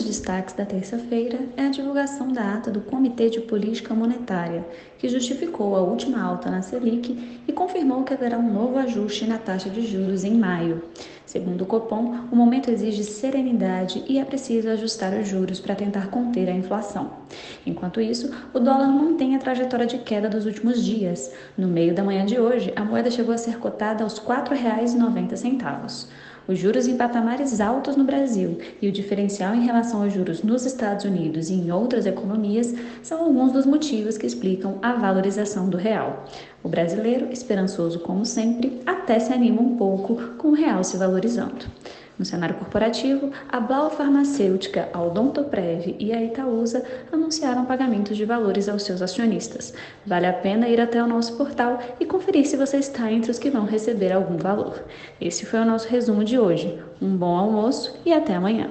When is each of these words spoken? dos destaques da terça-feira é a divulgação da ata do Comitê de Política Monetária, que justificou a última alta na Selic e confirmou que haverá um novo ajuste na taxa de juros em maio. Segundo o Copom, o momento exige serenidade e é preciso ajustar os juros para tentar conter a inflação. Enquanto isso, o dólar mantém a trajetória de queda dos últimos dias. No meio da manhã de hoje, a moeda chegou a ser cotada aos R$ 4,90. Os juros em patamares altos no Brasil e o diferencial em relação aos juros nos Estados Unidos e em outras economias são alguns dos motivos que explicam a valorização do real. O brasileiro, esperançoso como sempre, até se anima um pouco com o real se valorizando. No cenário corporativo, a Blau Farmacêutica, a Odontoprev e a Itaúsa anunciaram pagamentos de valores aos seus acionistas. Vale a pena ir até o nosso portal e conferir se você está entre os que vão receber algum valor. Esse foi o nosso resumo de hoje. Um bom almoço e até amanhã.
dos 0.00 0.04
destaques 0.06 0.54
da 0.54 0.64
terça-feira 0.64 1.38
é 1.58 1.66
a 1.66 1.70
divulgação 1.70 2.32
da 2.32 2.54
ata 2.54 2.70
do 2.70 2.80
Comitê 2.80 3.28
de 3.28 3.40
Política 3.40 3.94
Monetária, 3.94 4.64
que 4.98 5.08
justificou 5.08 5.76
a 5.76 5.80
última 5.80 6.22
alta 6.22 6.50
na 6.50 6.62
Selic 6.62 7.42
e 7.46 7.52
confirmou 7.52 8.02
que 8.02 8.14
haverá 8.14 8.38
um 8.38 8.52
novo 8.52 8.78
ajuste 8.78 9.26
na 9.26 9.36
taxa 9.36 9.68
de 9.68 9.86
juros 9.86 10.24
em 10.24 10.34
maio. 10.34 10.82
Segundo 11.26 11.62
o 11.62 11.66
Copom, 11.66 12.14
o 12.32 12.36
momento 12.36 12.70
exige 12.70 13.04
serenidade 13.04 14.02
e 14.08 14.18
é 14.18 14.24
preciso 14.24 14.70
ajustar 14.70 15.12
os 15.12 15.28
juros 15.28 15.60
para 15.60 15.74
tentar 15.74 16.08
conter 16.08 16.48
a 16.48 16.54
inflação. 16.54 17.10
Enquanto 17.66 18.00
isso, 18.00 18.30
o 18.54 18.58
dólar 18.58 18.88
mantém 18.88 19.36
a 19.36 19.38
trajetória 19.38 19.86
de 19.86 19.98
queda 19.98 20.30
dos 20.30 20.46
últimos 20.46 20.82
dias. 20.82 21.30
No 21.58 21.68
meio 21.68 21.94
da 21.94 22.02
manhã 22.02 22.24
de 22.24 22.40
hoje, 22.40 22.72
a 22.74 22.84
moeda 22.84 23.10
chegou 23.10 23.34
a 23.34 23.38
ser 23.38 23.58
cotada 23.58 24.02
aos 24.02 24.18
R$ 24.18 24.24
4,90. 24.24 26.08
Os 26.48 26.58
juros 26.58 26.86
em 26.86 26.96
patamares 26.96 27.60
altos 27.60 27.96
no 27.96 28.04
Brasil 28.04 28.58
e 28.80 28.88
o 28.88 28.92
diferencial 28.92 29.54
em 29.54 29.64
relação 29.64 30.02
aos 30.02 30.12
juros 30.12 30.42
nos 30.42 30.66
Estados 30.66 31.04
Unidos 31.04 31.48
e 31.48 31.54
em 31.54 31.70
outras 31.70 32.06
economias 32.06 32.74
são 33.02 33.22
alguns 33.22 33.52
dos 33.52 33.66
motivos 33.66 34.18
que 34.18 34.26
explicam 34.26 34.78
a 34.82 34.92
valorização 34.94 35.68
do 35.68 35.76
real. 35.76 36.24
O 36.62 36.68
brasileiro, 36.68 37.32
esperançoso 37.32 38.00
como 38.00 38.24
sempre, 38.26 38.80
até 38.84 39.18
se 39.18 39.32
anima 39.32 39.60
um 39.60 39.76
pouco 39.76 40.16
com 40.36 40.48
o 40.48 40.54
real 40.54 40.82
se 40.82 40.96
valorizando. 40.96 41.66
No 42.20 42.26
cenário 42.26 42.56
corporativo, 42.56 43.30
a 43.48 43.58
Blau 43.58 43.88
Farmacêutica, 43.88 44.90
a 44.92 45.02
Odontoprev 45.02 45.96
e 45.98 46.12
a 46.12 46.22
Itaúsa 46.22 46.84
anunciaram 47.10 47.64
pagamentos 47.64 48.14
de 48.14 48.26
valores 48.26 48.68
aos 48.68 48.82
seus 48.82 49.00
acionistas. 49.00 49.72
Vale 50.04 50.26
a 50.26 50.32
pena 50.34 50.68
ir 50.68 50.78
até 50.82 51.02
o 51.02 51.06
nosso 51.06 51.38
portal 51.38 51.78
e 51.98 52.04
conferir 52.04 52.46
se 52.46 52.58
você 52.58 52.76
está 52.76 53.10
entre 53.10 53.30
os 53.30 53.38
que 53.38 53.48
vão 53.48 53.64
receber 53.64 54.12
algum 54.12 54.36
valor. 54.36 54.84
Esse 55.18 55.46
foi 55.46 55.60
o 55.60 55.64
nosso 55.64 55.88
resumo 55.88 56.22
de 56.22 56.38
hoje. 56.38 56.78
Um 57.00 57.16
bom 57.16 57.38
almoço 57.38 57.98
e 58.04 58.12
até 58.12 58.34
amanhã. 58.34 58.68